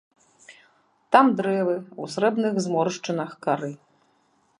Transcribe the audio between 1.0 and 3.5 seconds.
Там дрэвы ў срэбных зморшчынах